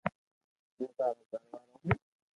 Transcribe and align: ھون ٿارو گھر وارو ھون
ھون 0.75 0.89
ٿارو 0.97 1.23
گھر 1.29 1.41
وارو 1.51 1.73
ھون 1.81 1.89